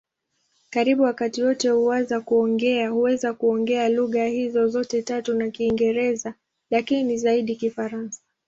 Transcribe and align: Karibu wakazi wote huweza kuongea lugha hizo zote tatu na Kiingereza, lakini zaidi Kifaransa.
Karibu 0.69 1.03
wakazi 1.03 1.43
wote 1.43 1.69
huweza 1.69 3.33
kuongea 3.35 3.89
lugha 3.89 4.25
hizo 4.25 4.67
zote 4.67 5.01
tatu 5.01 5.33
na 5.33 5.49
Kiingereza, 5.51 6.33
lakini 6.71 7.17
zaidi 7.17 7.55
Kifaransa. 7.55 8.21